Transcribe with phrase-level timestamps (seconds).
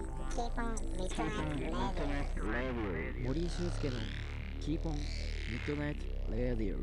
[0.00, 3.96] Keep on Midnight Radio 森井俊介の
[4.58, 6.78] Keep on Midnight Radio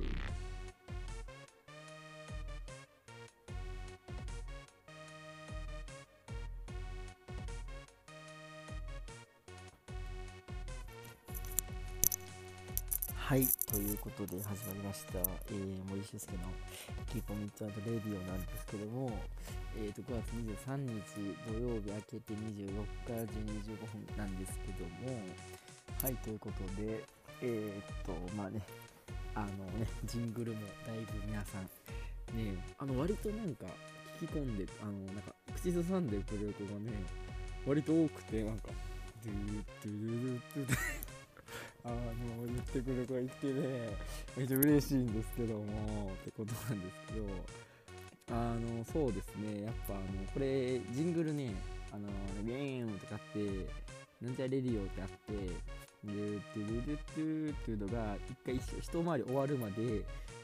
[13.16, 16.40] はいということで始まりました、えー、森俊介の
[17.12, 19.20] Keep on Midnight Radio なんですけども、
[19.80, 25.22] えー、と9月23日土曜日明けて24日12時15分なんですけども
[26.02, 27.04] はいということで
[27.44, 28.60] えー、っとまあね
[29.36, 29.48] あの
[29.80, 31.62] ねジングルもだいぶ皆さん
[32.36, 33.66] ねあの割となんか
[34.20, 36.92] 聞き込んであのなんか口ずさんでくれる子がね
[37.68, 38.70] 割と多くてなんか
[39.24, 40.78] ドゥードゥードゥドゥー
[41.86, 43.90] あの言ってくれる子がいてね
[44.36, 47.28] めっちゃ嬉しいんですけどもってことなんですけど
[48.32, 49.64] あのそうですね。
[49.66, 51.54] やっぱあのこれジングルね
[51.92, 52.08] あの
[52.44, 53.66] ビーンとかって
[54.22, 60.04] なんちゃレディオってあってでトゥルルトゥっていうのが一回一回り終わるまで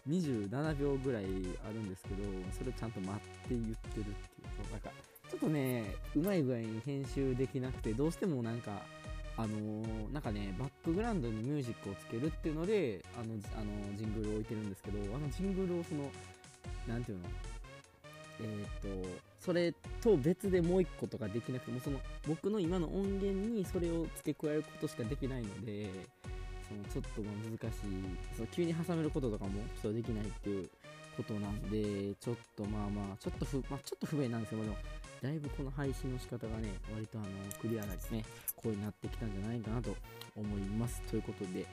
[0.09, 2.23] 27秒ぐらいあるんですけど
[2.57, 4.13] それをちゃんと待って言ってるっていう。
[4.57, 4.89] そうなんか
[5.29, 8.71] ちょっとねうまい具合に編集できなくてどうしてもなんか
[9.35, 16.11] あのーなんかねバックグラウンドにミュージックをつけるっていうのであのあのジングルを置いてるんですけどあのジングルをその
[16.87, 17.23] なんていうの
[18.43, 25.89] えー、とそれと別でもう一個とかできなくてもその僕の今の音源にそれを付け加えることしかできないので
[26.67, 27.79] そのちょっと難しい
[28.35, 30.69] その急に挟めることとかもちょっとできないっていう
[31.15, 34.75] ことなんでちょっとまあまあちょっと不、まあ、ちょっと不便なんですけどでも
[35.21, 37.27] だいぶこの配信の仕方がね割とあの
[37.61, 38.23] クリアなですね
[38.55, 39.95] こうになってきたんじゃないかなと
[40.35, 41.01] 思います。
[41.09, 41.65] ということで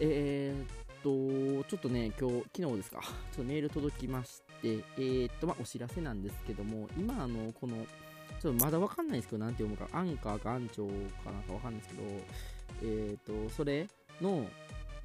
[0.00, 3.00] えー、とちょっとね今日昨日ですか。
[3.00, 7.76] ちょっとメール届きましてえー、っとまあお知らせなんですけども今あのこの
[8.40, 9.88] ちょっとまだわかんないですけどなんて読むか。
[9.96, 10.86] アンカーかアンチョ
[11.24, 12.08] かなんかわかんないですけど
[12.82, 13.86] えー、っとそれ
[14.20, 14.46] の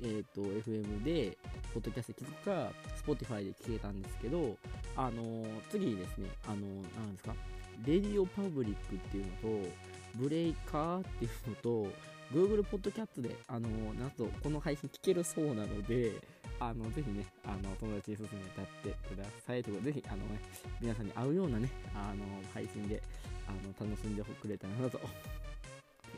[0.02, 1.38] えー、と FM で、
[1.74, 2.72] ポッドキャスト聞くか、
[3.06, 4.58] Spotify で聞けたんですけど、
[4.98, 7.34] あの次にですね、あのーなんですか、
[7.86, 9.70] レディオパブリックっていうのと、
[10.16, 11.88] ブレイカーっていうのと、
[12.34, 16.14] Google ポッドキャットで、あのなんと、この配信聞けるそうなので、
[16.60, 19.64] あの、ぜひね、あの、友達に勧めてやってください。
[19.64, 20.40] ということで、ぜひ、あのね、
[20.82, 23.02] 皆さんに合うようなね、あの、配信で、
[23.48, 25.00] あの、楽しんでくれたらなと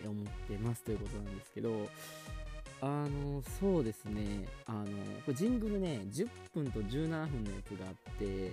[0.06, 1.90] 思ってますということなんですけど、
[2.82, 4.86] あのそうですねあの
[5.26, 8.52] これジングルね10分と17分のやつがあって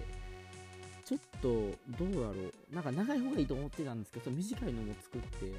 [1.05, 1.49] ちょっと
[1.99, 2.33] どうだろ
[2.71, 5.53] うなんか長い方がいいと思ってたんですけど短いのも作って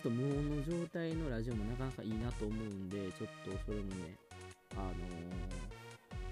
[0.00, 4.16] っと無音の状態のラジオもなかなかいいなと思うんでちょっとそれもね
[4.72, 4.92] あの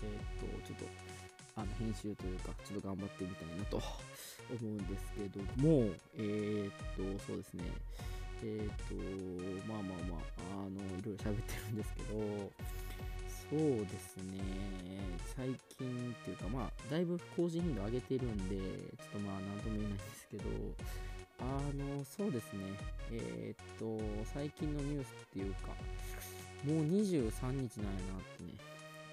[0.02, 0.84] えーっとちょっと
[1.56, 3.84] あの編集というかちょっと頑張ってみたいなと思
[4.62, 7.64] うんですけどもえーっとそうですね。
[8.40, 8.94] えっ、と
[9.66, 12.14] まあまあまああのいろいろ喋ってるんですけど
[13.50, 14.38] そうですね。
[15.34, 20.44] 最近っていうかまあだいぶ更新頻度上げてるんでちょっとまあ何とも言えないんですけど
[21.40, 21.44] あ
[21.74, 22.64] のそうですね。
[23.12, 23.98] えっ、と
[24.34, 25.68] 最近のニュースっていうか
[26.64, 27.68] もう23日なんやなっ
[28.36, 28.54] てね。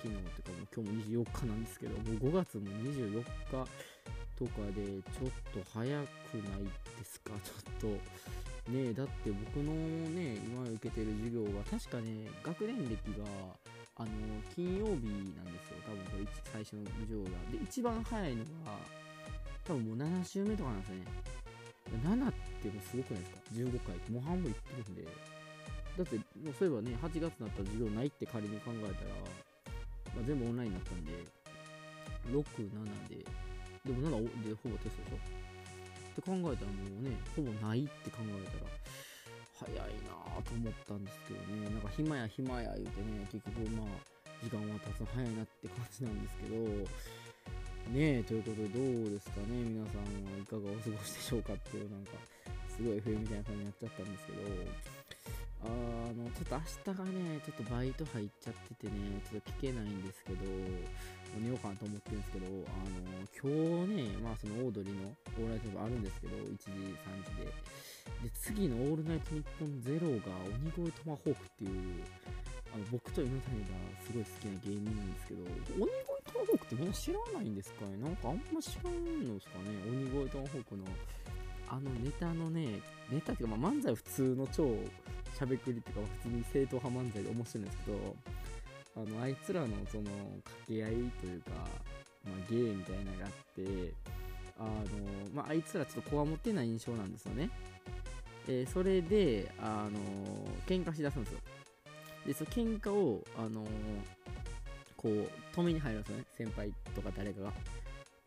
[0.02, 3.26] 昨日ってかもう今日も24日なんですけどもう5月も24日
[4.38, 6.64] とかでちょっと早くない
[7.00, 7.32] ですか？
[7.44, 7.98] ちょっ
[8.66, 9.74] とねえだって僕の
[10.10, 13.26] ね今受けてる授業は確かね学年歴が
[13.98, 14.10] あの
[14.54, 14.92] 金曜日
[15.34, 15.78] なんですよ。
[15.88, 17.30] 多分これ最初の授業が。
[17.52, 18.78] で一番早いのが
[19.64, 21.06] 多分もう7週目とかなんですよね。
[21.92, 23.96] 7ってもうすごくないですか？15回。
[23.96, 25.04] ってもう半分いってるんで。
[25.06, 29.16] だってもうそういえばね8月になったら授業ないって仮に考えたら、
[30.16, 31.12] まあ、全部オンラインになったんで
[32.34, 33.24] 67で。
[33.86, 35.16] でも7でほぼテストでしょ？
[35.16, 38.72] って考えたらもうねほぼないって考えたら
[39.62, 39.78] 早い
[40.10, 41.70] なぁと思ったんですけどね。
[41.70, 43.88] なんか暇や暇や言うてね結局まあ
[44.44, 46.90] 時間は経つの早いなって感じなんですけど
[47.94, 52.18] ねえということでどうですかね皆さんはいかがお過ごしでしょうかっていうなんか
[52.76, 54.42] すごい冬みたいな感じになっちゃったんですけど
[55.66, 55.70] あ
[56.14, 60.46] のちょっと明日がねちょっとバイト入っちゃっててねちょっと聞けないんですけど
[61.42, 67.86] 寝ようかなと思ってるんですけどあの今日ねまあそのオードリーの「オールナイトニッポン」あるんですけど1時3時で。
[68.22, 72.04] で次の「オールナイトニッポンゼロが鬼越トマホークっていう
[72.74, 73.68] あの僕と犬谷が
[74.06, 75.42] すごい好きな芸人なんですけど
[75.82, 77.96] 鬼越トマホークってみんな知らないんですかね？
[77.98, 79.72] なんかあんま知らんのですかね？
[79.88, 80.84] 鬼越トマホークの
[81.70, 84.68] あのネタのねネタっていうか、まあ、漫才は普通の超
[85.38, 88.16] しゃべくりっていうか普通に正統派漫才で面白いんですけど
[88.98, 90.04] あのあいつらのその
[90.44, 91.52] 掛け合いというか、
[92.26, 93.94] まあ、芸みたいなのがあって
[94.60, 94.70] あの、
[95.34, 97.50] まあ、あいつらちょっとこわもてない印象なんですよね。
[98.48, 100.00] えーそれで、あの
[100.68, 101.40] 喧嘩しだすんですよ。
[102.28, 103.66] でその喧嘩を、あの
[104.98, 106.26] こう止めに入るんですよね。
[106.38, 107.54] 先輩とか誰かが。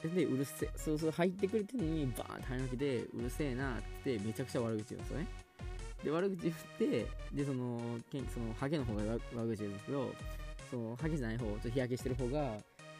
[0.02, 5.26] でうるせえそうそう入ってくれてるのにバーンって入らなくてうるせえなってめちゃくちゃ悪口言うんですよね。
[6.04, 7.80] で悪口言ってでその
[8.10, 9.02] けんそのハゲの方が
[9.34, 10.12] 悪口言うんですけど
[10.70, 12.58] そのハゲじゃない方ちょっと日焼けしてる方が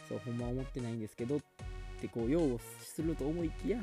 [0.08, 1.40] そうほんまは思ってないんですけどっ
[2.00, 3.78] てこう擁護すると思いきや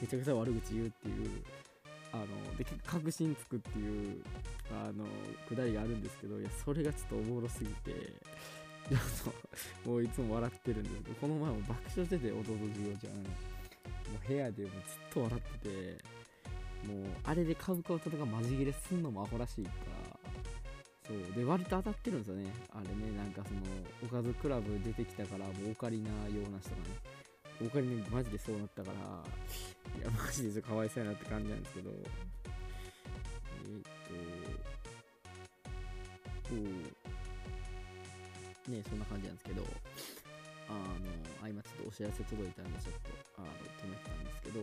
[0.00, 1.42] めちゃくちゃ悪口言うっていう
[2.12, 4.22] あので確信つくっていう
[4.72, 5.04] あの
[5.48, 7.92] くだりがあるんですけどいやそれがちょっとおもろすぎて。
[9.84, 13.22] もういつも笑ってるんですけどこの前も爆笑してて弟授業じゃんも
[14.22, 14.78] う部屋でもずっ
[15.12, 16.04] と笑ってて
[16.86, 20.18] もうあれでカウカウとかマジ切れすんのもアホらしいから。
[21.06, 21.36] そう。
[21.36, 22.50] で割と当たってるんですよね。
[22.72, 23.60] あれねなんかその
[24.04, 27.14] おかずクラブ出てきたからもうオカリナような人がね。
[27.64, 31.90] オカリナマジでそうなったからいやマジでちょっとかわいそうやなって感じなんですけど。
[38.74, 39.62] ねそんな感じなんですけど
[40.68, 43.48] あのあ今ちょっとお知らせ届いたんでちょっとあの
[43.78, 44.60] 止めてたんですけど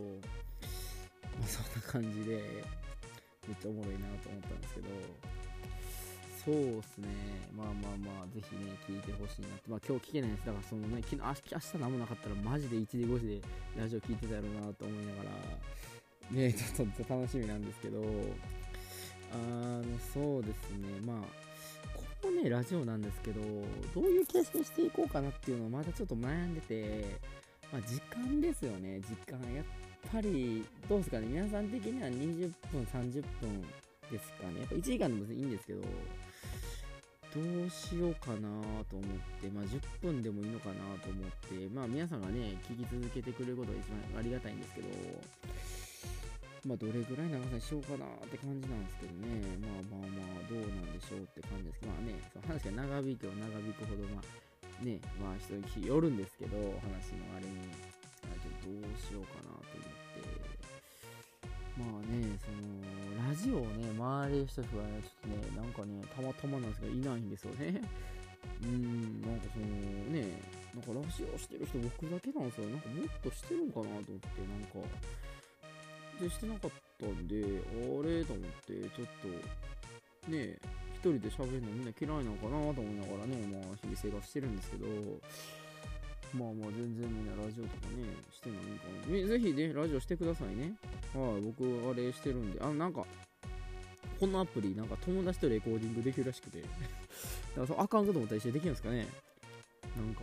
[1.40, 2.42] まあそんな感じで
[3.48, 4.86] めっちゃおもろいなと思ったんですけど
[6.44, 7.06] そうっすね。
[7.54, 9.70] まあまあまあぜひね聞いてほしいなって。
[9.70, 10.46] まあ今日聞けないです。
[10.46, 13.40] だからそのね昨日明日何もなかったらマジで1時5時で
[13.78, 15.30] ラジオ聞いてたやろうなと思いながら
[16.32, 18.02] ねちょっと楽しみなんですけど
[19.30, 20.98] あのそうですね。
[21.06, 21.16] まあ
[22.24, 23.40] のねラジオなんですけど
[23.94, 27.04] どういう形式にしていこうかなっていうのをまだちょっと悩んでて
[27.72, 29.00] まあ時間ですよね。
[29.00, 29.64] 時間やっ
[30.12, 31.26] ぱりどうですかね。
[31.26, 33.62] 皆さん的には20分30分
[34.10, 34.60] ですかね。
[34.60, 35.80] やっぱ1時間でもいいんですけど
[37.34, 38.48] どうしようかな
[38.90, 39.02] と思っ
[39.40, 44.88] て、まあ、10分でもいいのかなと思って、まあ、皆さんがね、聞き続けてくれることが一番ありがたいんですけど、
[46.62, 54.42] まあ、どれぐらい長さにしようかなって感じなんですけどね、まあまあまあ、どうなんでしょうって感じですけど、まあね、その話が長引くは長引くほど、まあ、
[54.78, 56.54] ね、まあ、人によるんですけど、
[56.86, 57.66] 話のあれに、
[58.22, 60.62] まあ、ちょっとどうしようかなと思って、
[61.82, 67.82] まあね、その、ラジオをね、周りの人がね、ちょっとね、なんかね、たまたまなんですけど、いないんですよね。
[68.62, 69.66] うーん、なんかその
[70.14, 70.30] ね、
[70.74, 72.70] なんかラジオしてる人僕だけなんですよ。
[72.70, 74.78] なんかもっとしてるんかなと思って、なんか、
[76.30, 76.70] してなかっ
[77.00, 78.24] たんで、あれ？
[78.24, 79.08] と思って、ちょっ
[80.26, 80.56] と、ね、
[80.94, 84.86] 一人で喋るのみんな嫌いなのかなと思いながらね、まあ、日々生活してるんですけど、
[86.32, 89.16] まあまあ全然みんなラジオとかね、してないんかな。
[89.16, 90.72] えぜひね、ラジオしてくださいね。
[91.12, 93.04] はい、僕あれしてるんで、あ、なんか、
[94.18, 96.72] このアプリ、なんか友達とレコーディングできるらしくて、 だか
[97.56, 99.06] らそのアカウントと思ったら一緒にできるんですかね。
[99.96, 100.22] なんか、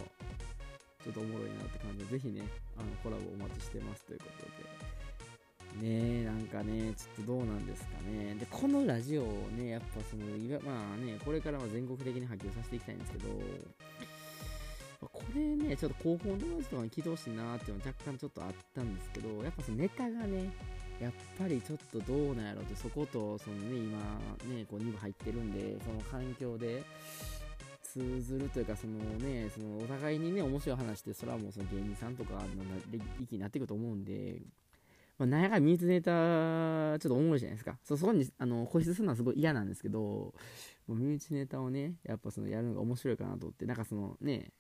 [1.04, 2.42] ちょっとおもろいなって感じで、ぜひね、
[2.78, 4.79] あのコラボお待ちしてますということで。
[5.78, 8.36] ねえ、なんかね、ちょっとどうなんですかね。
[8.36, 9.26] で、このラジオを
[9.58, 13.28] ね、やっぱその、いわまあね、これからは全国的に波及させていきたいんですけど、
[15.02, 20.52] これね、ちょっと高校の友達とかに聞いてほしいなっていうのは若干ちょっとあったんですけど、やっぱそのネタがね、
[21.00, 23.98] やっぱりちょっとどうなんやろって、そこと、そのね、今、
[24.54, 26.84] ね、こう2部入ってるんで、その環境で
[27.82, 32.40] 通ずるというか、そのね、そのお互いにね、面白い話って、それはもうその芸人さんとかの
[33.22, 34.42] 域になっていくと思うんで、
[35.20, 37.78] まあ、なんやかんミューズネタ、ちょっとおもろいじゃないですか。
[37.84, 40.34] そそこにあの固執するのはすごい嫌なんですけど、も
[40.88, 44.54] う身内ネタをね、やっぱそのやるのが面白いかなと思って、なんかそのね、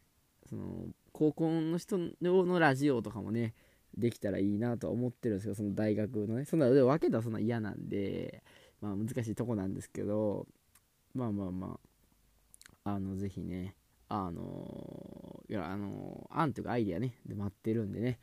[0.50, 3.54] その高校の人のラジオとかもね、
[3.98, 8.44] できたらいいなとは思ってるんですけど、その大学のね、そんな分けたらそんな嫌なんで、
[8.82, 10.46] まあ難しいとこなんですけど、
[11.13, 11.80] まあまあま
[12.84, 13.75] あ、あの、ぜひね、
[14.10, 18.20] あのいや、あの案というかアイディアね、で待ってるんでね、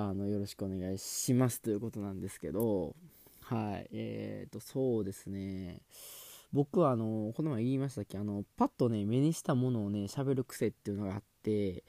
[0.00, 2.94] あの、よろしくお願いしますということなんですけど、
[3.42, 5.80] はい、えーと、そうですね、
[6.52, 11.82] 僕はあの、この前言いましたっけ、あの、パッとね、目にしたものをね、喋る癖っていうのがあって、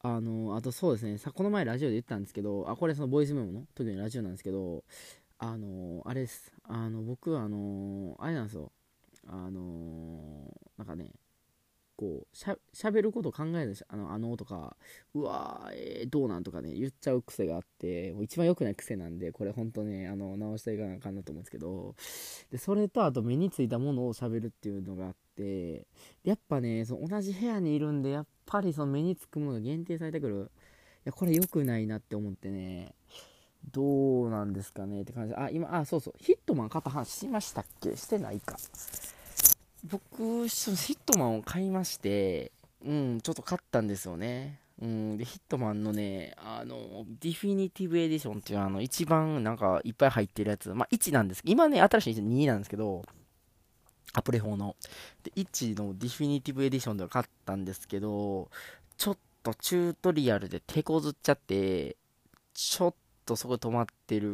[0.00, 4.82] あの、あとそうですね、さ、この前ラジオで言ったんですけど、あ、これそのボイスメモの、特にラジオなんですけど、
[5.38, 8.72] あの、あれです、あの、僕あの、あれなんですよ、
[9.28, 11.12] あの、なんかね、
[12.02, 14.76] こう、しゃ、喋ること考えるあの、あのとか、
[15.14, 21.94] うわー、えー、どうなんとかね、言っちゃう癖があって、もう一番良くない癖なんで、これほんとね、あの、直していかなあかんなと思うんですけど、
[22.50, 25.86] で、それとあと目についたものを喋るっていうのがあって、
[26.24, 30.50] やっぱね、その同じ部屋にいるんで、やっぱりその目につくものが限定されてくる。
[31.04, 32.94] いや、これ良くないなって思ってね、
[33.70, 35.34] どうなんですかねって感じ。
[35.36, 37.96] あ、今、あ、そうそう、ヒットマン買った話しましたっけ？
[37.96, 38.56] してないか。
[39.84, 42.52] 僕、ヒットマンを買いまして、
[42.84, 44.60] うん、ちょっと買ったんですよね。
[44.80, 53.04] うん、で、ヒットマンのね、あの、ディフィニティブエディションっていうあの、一番なんかいっぱい入ってるやつ、まあ1なんです今ね、新しい2なんですけど、
[54.12, 54.76] アプレ4の。
[55.22, 58.50] で、1の Definitive Edition では買ったんですけど、
[58.96, 61.96] ちょっとチュートリアルで手こずっちゃって、
[62.54, 64.28] ちょっとそこ止まってる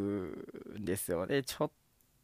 [0.79, 1.43] んですよね。
[1.43, 1.71] ちょっ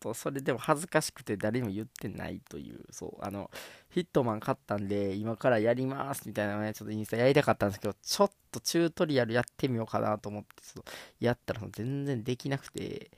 [0.05, 3.51] と、それでも恥ずかしくて誰にも言ってないという、そう、あの、
[3.91, 13.11] ヒットマン買ったんで、今からやりますみたいなね、ちょっとインスタやりたかったんですけど、ちょっとチュートリアルやってみようかなと思って、ちょっとやったら全然できなくて、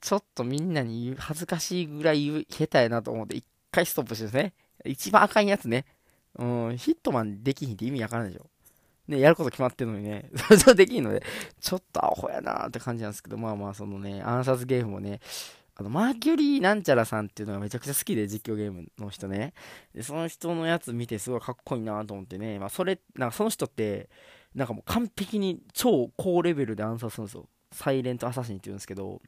[0.00, 4.52] ちょっとみんなに恥ずかしいぐらい下手やなと思って、一回ストップしてですね。
[4.84, 5.86] 一番あかんやつね。
[6.36, 8.50] うん、ヒットマンできひんって意味わからんでしょ。
[9.06, 11.22] ね、やること決まってるのにね、 それできんので、
[11.60, 15.20] ちょっとアホやなーって感じなんですけど、まあまあ、そのね、暗殺ゲームもね、
[15.76, 19.54] あの、マーキュリーなんちゃらさんっていうのがめちゃくちゃ好きで、実況ゲームの人ね。
[19.92, 24.08] で、その人のやつ見てすごいかっこいいなと思ってね、まあ、それ、なんかその人って、
[24.54, 27.48] なんかもう完璧に超高レベルで暗殺するんですよ。
[27.72, 29.20] サイレントアサシンって言うんですけど、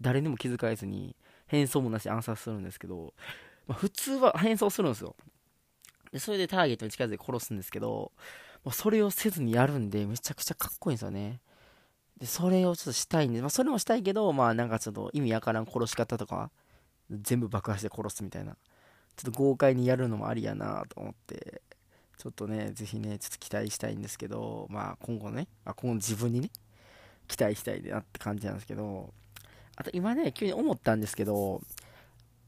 [0.00, 3.14] 誰にも気づかれずに、変装もなし暗殺するんですけど、
[3.66, 5.16] まあ、普通は変装するんですよ。
[6.12, 8.12] で、それでターゲットに近づいて殺すんですけど、
[8.64, 11.40] まあ、それをせずにやるんで、めちゃくちゃかっこいいんですよね。
[12.18, 16.50] で、それをちょっとしたいんで、まあ、それもしたいけど、まあ、なんかちょっと意味わからん殺し方とか、
[17.10, 18.56] 全部爆破して殺すみたいな、
[19.16, 21.62] ちょっと豪快にやるのもありやなと思って、
[22.18, 26.50] ちょっとね、ぜひね、ちょっと期待したいんですけど、まあ、今後ね、まあ、今後自分にね、
[27.26, 29.12] 期待したいなって感じなんですけど、
[29.76, 31.60] あと今ね、急に思ったんですけど、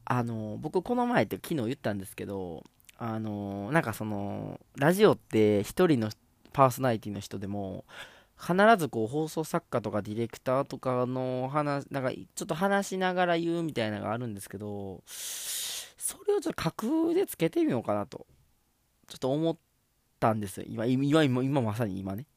[0.05, 2.63] あの、僕この前って昨日言ったんですけど、
[2.97, 6.09] あの、なんかその、ラジオって一人の
[6.53, 7.83] パーソナリティの人でも、
[8.39, 18.27] 必ずこう放送作家とかディレクターとかの話、なんかちょっと話しながら言うみたいなのがあるんですけど、それをちょっと架空でつけてみようかなと、
[19.07, 19.57] ちょっと思っ
[20.19, 20.65] たんですよ。
[20.67, 22.27] 今、今、今、今まさに今ね。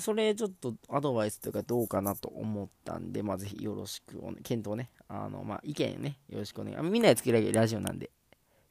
[0.00, 6.90] それちょっとアドバイスというかどうかなと思ったんで、まあ、ぜひよろしくお、ね、検討ね、あの、まあ、意見ね、よろしくお願い。
[6.90, 8.10] みんなでつけられるラジオなんで、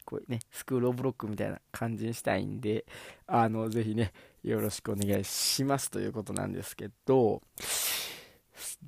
[0.05, 2.85] こうね、スクールオブロックみたいな感じにしたいんで、
[3.27, 7.41] あの、ぜひね、よろしくお願いしますということなんですけど、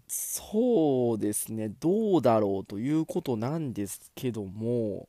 [0.07, 5.07] そうですね、どうだろうということなんですけども、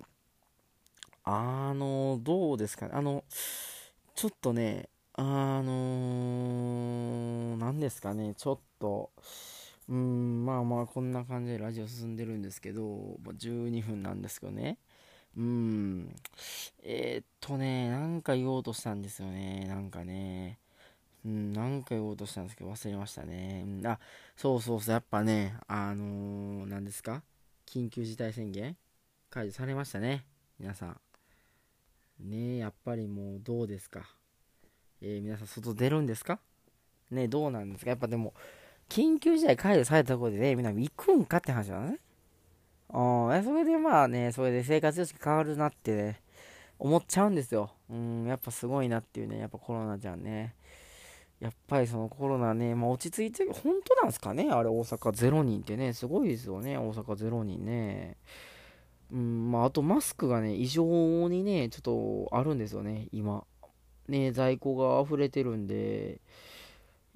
[1.25, 3.25] あの、どうですかね、あの、
[4.15, 9.11] ちょっとね、あのー、何ですかね、ちょっと、
[9.89, 14.79] うん、まあまあ、こんな感じでラジオ進んでるんですけど、12分なんですけどね。
[15.37, 16.15] うん。
[16.83, 19.67] えー、っとね、なんか言おうとしたんですよね。
[19.69, 20.59] なんかね。
[21.25, 23.65] うん、なんか言おうとしたんですけど、忘れましたね。
[23.67, 23.99] うん、あ、
[24.37, 27.23] そうそうそう、やっぱね、あのー、何ですか？
[27.67, 28.77] 緊急事態宣言？
[29.31, 30.27] 解除されましたね。
[30.61, 31.01] 皆さん。
[32.21, 34.09] ねやっぱりもうどうですか？
[35.01, 36.39] えー、皆さん外出るんですか？
[37.11, 37.91] ねどうなんですか？
[37.91, 38.35] やっぱでも、
[38.91, 41.99] 緊急事態解除されたところでね、みんな行くんかって話だね。
[42.91, 46.23] ああ、それでまあね、それで生活様式変わるなってね、
[46.79, 47.71] 思っちゃうんですよ。
[47.91, 50.55] うん、やっぱすごいなっていうね、やっぱコロナじゃんね。
[51.41, 58.17] やっぱりそのコロナね、まあ落ち着いてる、本当なんですかねあれ大阪0人ってね、すごいですよね、大阪0人ね。
[59.13, 63.45] うん、まああとマスクがね、異常にね、ちょっとあるんですよね、今。
[64.09, 66.21] ね、在庫が溢れてるんで、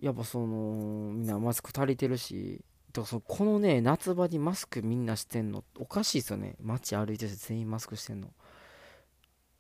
[0.01, 6.57] やっぱその、みんなマスク足りてるし、だからそこのね、夏場にマスクみんなしてんの、おかしいですよね。
[6.61, 8.29] 街歩いてて全員マスクしてんの。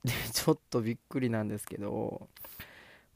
[0.04, 2.28] で、 ちょっとびっくりなんですけど、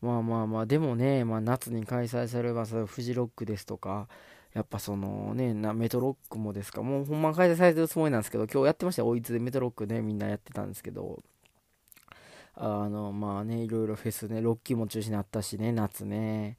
[0.01, 4.09] まあまあまあ、でもね、まあ夏に開催されば、フジロックですとか、
[4.53, 11.23] やっぱそのね、メトロックもですか、もうほんま開催されてるつもりなんですけど、今日やってましたよ、おいつでメトロックね、みんなやってたんですけど、
[12.55, 16.59] あの、まあね、いろいろフェスね、ロッキーも中止になったしね、夏ね。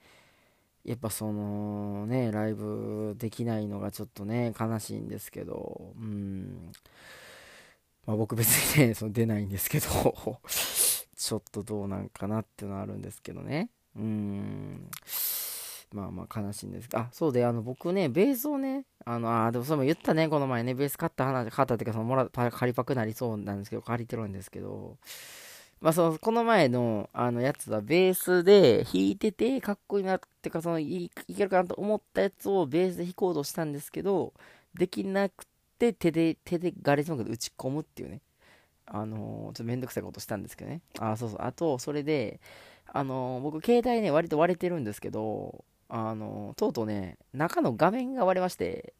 [0.85, 6.71] やっぱそのね、ライブできないのがちょっとね、悲しいんですけど、うん。
[8.05, 9.87] まあ僕別にね、 その出ないんですけど、
[11.15, 13.69] ちょっとどうなんかなっていうのはあるんですけどね。
[13.95, 14.89] うん。
[15.93, 24.97] まあまあ悲しいんですあ、そうで、あの僕ね、ベースをね、あの、あ、でもそれも言ったね、この前ね、ベース買った話、買ったっていうか、そのもら、借りパクなりそうなんですけど、借りてるんですけど、
[25.83, 34.33] まあ、その、この前の、あの、やつは、ベースで弾いてて、かっこいいなってか、その、いいけるかなと思ったやつをベースで弾こうとしたんですけど、
[34.73, 35.45] できなく
[35.77, 38.21] て、手で、手でガレージ音楽で打ち込むっていうね。
[38.85, 40.79] あのー、ちょっとめんどくさいことしたんですけどね。
[40.99, 41.39] あ、そうそう。
[41.41, 42.39] あと、それで、
[42.87, 48.93] あのー、僕、携帯ね、割と割れてるんですけど、あのー、とうとうね、中の画面が割れまして、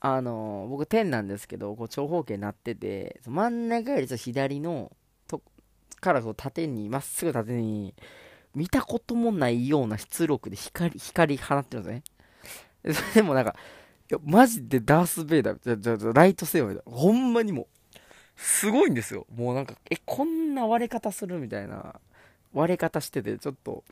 [0.00, 4.92] あの僕、10なんですけど、こう、長方形になってて、真ん中よりちょっと左の、
[6.02, 7.94] からこう縦に、まっすぐ縦に、
[8.54, 12.02] 見たこともないような出力で光、光放ってるんで
[12.92, 13.12] すね。
[13.14, 13.56] でもなんか、
[14.10, 16.98] いや、マジでダース・ベイダー、じゃ、じゃ、ライトセーバーみたいな。
[16.98, 17.66] ほんまにもう、
[18.36, 19.26] すごいんですよ。
[19.34, 22.00] もうなんか、え、こんな割れ方するみたいな、
[22.52, 23.84] 割れ方してて、ちょっと、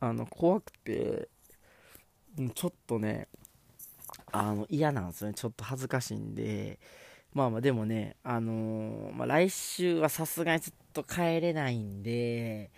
[0.00, 1.28] あの、怖くて、
[2.54, 3.28] ちょっとね、
[4.32, 5.34] あの、嫌なんですよね。
[5.34, 6.78] ちょっと恥ずかしいんで、
[7.36, 12.70] まあまあでもね、あのー、まあ来週はさすがにちょっと帰れないんで、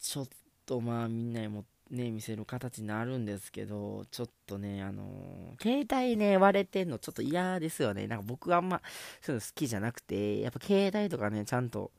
[0.00, 0.28] ちょっ
[0.64, 8.06] とまあみんなにもね、見せる形になるんですけど、ちょっとね、あのー、携帯ね、割れてんのちょっと嫌ですよね。
[8.06, 8.80] なんか僕あんま
[9.22, 11.90] そういうの好きじゃなくて、やっぱ携帯とかね、ちゃんと、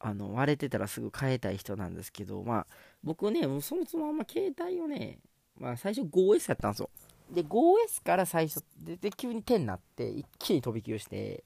[0.00, 2.66] あの、割れてたらすぐ変えたい人なんですけど、まあ、
[3.02, 5.18] 僕ね、もうそもそもあんま携帯をね、
[5.60, 6.88] まあ最初 5S やったんですよ。
[7.30, 11.44] で、5S から最初、で、で急に10になって、一気に飛び級して、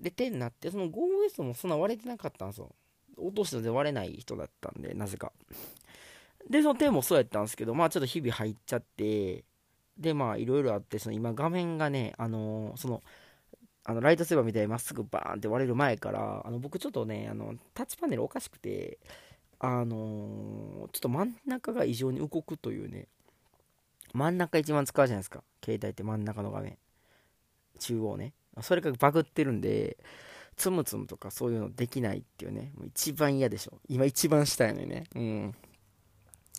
[0.00, 2.70] で、10になって、その 5S もそんな割れてなかったんですよ。
[3.16, 5.32] 落としたで割れない人だったんで、なぜか。
[6.48, 9.44] で、その10もそうやったんですけど、まあちょっと日々入っちゃって、
[9.98, 13.02] で、まあいろいろあって、その今画面がね、あのー、その、
[13.84, 18.98] あのライトセーバーみたいにまっすぐバーンって割れる前から、あの僕ちょっとね、あのタッチパネルおかしくて、
[19.58, 23.08] あのー、ちょっと真ん中が異常に動くというね、
[24.12, 25.42] 真ん中一番使うじゃないですか。
[25.64, 26.78] 携帯って真ん中の画面。
[27.78, 28.34] 中央ね。
[28.60, 29.96] それがバグってるんで、
[30.56, 32.72] つむつむとかそういうのできないっていうね。
[32.76, 33.78] もう一番嫌でしょ。
[33.88, 35.04] 今一番したいのにね。
[35.14, 35.54] うん。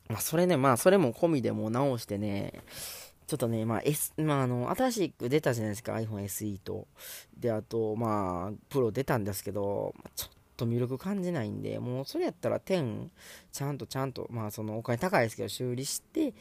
[0.08, 2.54] まあ、それね、まあ、それも込みでもう直してね、
[3.28, 6.88] ちょっとね、まあ、S、まあ、あの、新しく出たじゃないですか、iPhone SE と。
[7.38, 13.10] で、あと、まあ、プロ出たんですけど、ちょっと魅力感じないんで、もうそれやったら10、
[13.52, 16.34] ちゃんとちゃんと、まあ、そのお金高いですけど、修理して、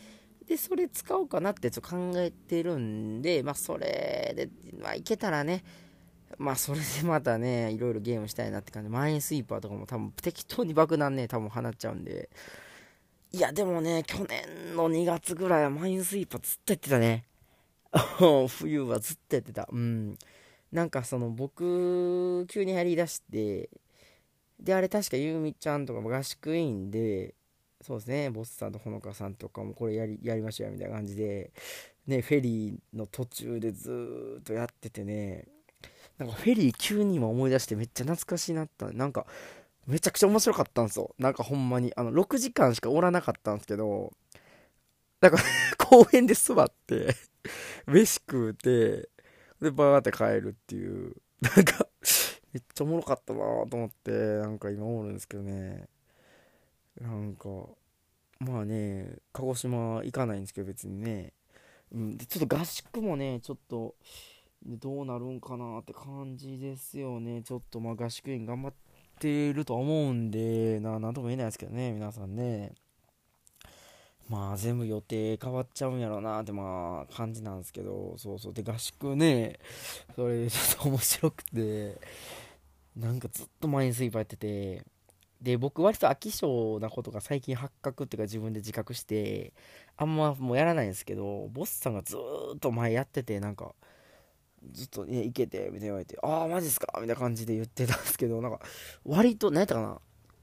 [0.49, 4.49] で、それ使おうかなってちょっと考えてるんで、まあ、それで、
[4.83, 5.63] まあ、いけたらね、
[6.39, 12.31] まあ、それでまたね、いろいろゲームしたいなって感じ、マインスイーパーとかも多分適当に爆弾ね、多分放っちゃうんで、
[13.31, 17.27] いや、でもね、去年の2月ぐらいはマインスイーパーずっとやってたね。
[18.49, 19.69] 冬はずっとやってた。
[19.71, 20.17] うん。
[20.73, 23.69] なんかその僕、急にやりだして、
[24.59, 27.35] で、あれ確かゆうみちゃんとかも合宿員で、
[27.81, 31.53] そうですね、ボスさんとほのかさんとかもこれやりやりましょうよみたいな感じで、
[32.07, 35.47] ね、フェリーの途中でずっとやっててね、
[36.19, 38.91] なんかフェリー急に今思い出してめっちゃ懐かしいなった。
[38.91, 39.27] なんか、
[39.87, 41.15] めちゃくちゃ面白かったんですよ。
[41.19, 41.93] なんかほんまに。
[41.97, 44.13] あの、6時間しかおらなかったんですけど、
[45.21, 45.39] なんか
[45.79, 47.15] 公園で座って
[47.87, 49.09] 飯食うて、
[49.61, 51.87] で、バーって帰るっていう、なんか
[52.53, 55.89] めっちゃおもろかったなと思って、なんか今思うんですけどね。
[57.01, 57.49] なんか、
[58.41, 61.33] まあね、鹿児島行かないんですけど、別にね。
[61.93, 63.95] うん、でちょっと合宿もね、ちょっと、
[64.65, 67.43] どうなるんかなって感じですよね。
[67.43, 68.75] ちょっとまあ合宿員頑張っ
[69.19, 72.75] てると思うんで、な、なんとも言えないですけどね、皆さんね。
[74.29, 78.53] まあ全部予定変わっちゃうんやろうなってまあ感じなんですけど、そうそう。
[78.53, 79.59] で、合宿ね、
[80.15, 81.99] それちょっと面白くて、
[82.95, 84.85] なんかずっとマインスイーパーやってて、
[85.41, 89.53] で、僕割と飽き性なことが最近発覚っていうか自分で自覚して、
[89.97, 92.17] あんまもうやらないんですけど、ボスさんがず
[92.57, 93.73] っと前やってて、なんか、
[94.73, 96.89] ずっと、ね、いけて、みたいに言われて、ああ、マジっすか？
[96.95, 98.59] みたいな感じで言ってたんですけど、なんか、
[99.05, 100.01] 割と、何やったかな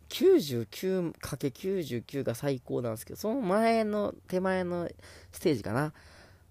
[0.08, 4.90] ?99×99 が最高なんですけど、その前の、手前の
[5.34, 5.92] ステージかな？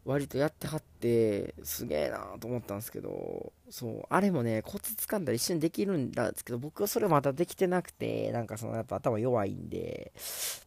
[0.05, 10.13] 割とやってはって、すげえなと思ったんですけど、そう、あれもね、コツ掴んだら一瞬できるんですけど、僕はそれまだできてなくて、なんかそのやっぱ頭弱いんで、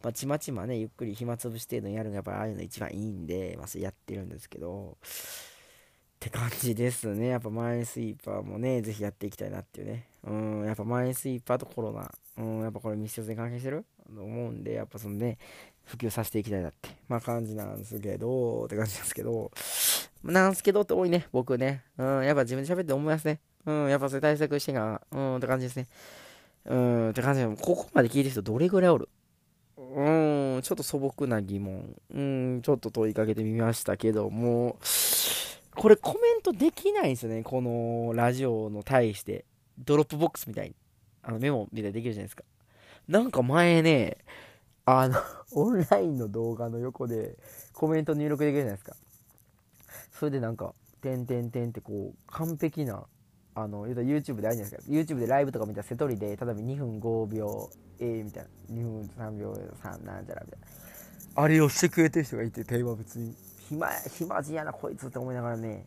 [0.02, 7.28] まあ、ちまちまね、ゆっくり暇つぶし程度にやるのがやっぱああいうの一番いいんで、まあ、やってるんですけど、って感じですね。
[7.28, 10.08] やっぱマインスイーパーもね、ぜひやっていきたいなっていうね。
[10.24, 13.84] うん、やっぱマインスイーパーとコロナ、うん、やっぱこれ密接に関係してる？
[14.12, 15.38] と思うんで、やっぱそのね、
[15.88, 19.50] 普及させていきたいなって、まあ感じなんすけど、って感じなんですけど、
[20.22, 21.82] なんすけどって多いね、僕ね。
[21.96, 23.40] うん、やっぱ自分で喋って思いますね。
[23.64, 25.86] うん、やっぱそれ対策してが、うん、って感じですね。
[26.66, 29.08] うん、って感じで、ここまで聞いてる人どれぐらいおる？
[29.78, 31.96] うん、ちょっと素朴な疑問。
[32.14, 34.76] うん、ちょっと問いかけてみましたけども、
[35.74, 39.44] これコメントできないんですよね、このラジオの対して。
[39.78, 40.74] ドロップボックスみたいに。
[41.22, 42.42] あのメモみたいにできるじゃないですか。
[43.06, 44.18] なんか前ね、
[44.84, 45.20] あの、
[45.52, 47.36] オンラインの動画の横で
[47.72, 48.96] コメント入力できるじゃないですか。
[50.18, 53.04] それでなんか、てんてんてんってこう、完璧な、
[53.54, 54.92] あの、言うたら YouTube であるじゃないですか。
[54.92, 60.66] YouTube でライブとか見たら瀬取りで、例えば2分5秒 A みたいな、2分3秒3なんちゃらみたいな。
[61.42, 63.34] あれをしてくれてる人がいて、テーマ別に、
[63.68, 65.86] 暇、暇人やな、こいつって思いながらね、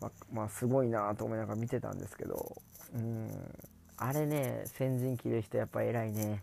[0.00, 2.56] ままあ、すごいなと思いながら見てたんですけど、
[2.94, 3.30] うん、
[3.96, 6.42] あれね、先陣切る人やっぱ偉いね。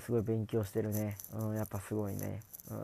[0.00, 1.16] すごい勉強してるね。
[1.34, 2.40] うん、やっぱすごいね。
[2.70, 2.78] うん。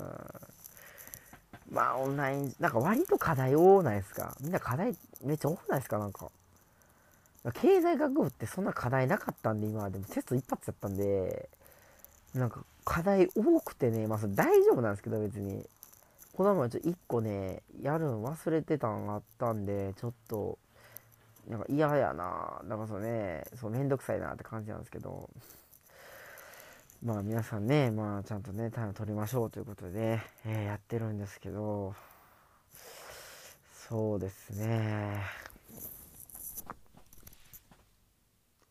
[1.71, 4.37] まあ、オンライン、なんか割と課題多ないですか？
[4.41, 5.99] みんな課題めっちゃ多くないですか？
[5.99, 6.31] なんか。
[7.55, 11.49] 経済学部ってそんな課題なかったんで、今はでもテスト一発やったんで、
[12.35, 15.65] なんか課題多くてね、まあ大丈夫なんですけど別に。
[16.35, 20.57] この前ちょっと1個ね、やるの忘れてたんがあったんで、ちょっと、
[21.49, 22.61] なんか嫌やな。
[22.63, 25.29] なんかそうね、そうめんどくさいなって感じなんですけど。
[27.01, 31.95] まあ皆さんね、まあちゃんとね、タイム取りましょうということで、えー、やってるんですけど、
[33.89, 35.23] そうですね。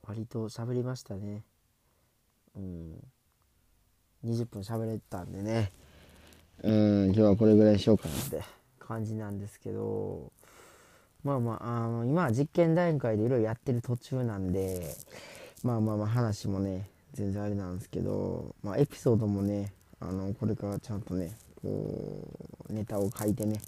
[0.05, 1.43] 割と喋りましたね。
[2.57, 3.03] うん。
[4.25, 5.71] 20分喋れたんでね。
[6.63, 8.43] うん、今日はこれぐらいしようかなって
[8.77, 10.33] 感じなんですけど、
[11.23, 14.95] まあまあ、あの今は実験段階でいろいろやってる途中なんで、
[15.63, 22.27] まあまあまあ話もね、全然あれなんですけど、まあエピソードもね、あの、これからちゃんとね、こ
[22.69, 23.59] う、ネタを書いてね、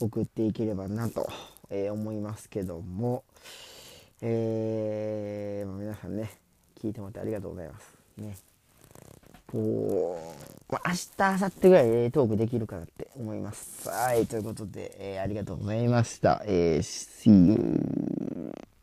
[0.00, 1.28] 送っていければなと、
[1.70, 3.24] えー、思いますけども、
[4.22, 6.30] えー、まあ、皆さんね、
[6.80, 7.96] 聞いてもらってありがとうございます。
[8.16, 8.36] ね。
[9.46, 10.18] こ
[10.68, 13.88] う、まあ、明日、明後日ぐらい、えトークできるかなって思います。
[13.88, 16.42] はい、ということで、えー、ありがとうございました。
[16.46, 18.75] えー、See you.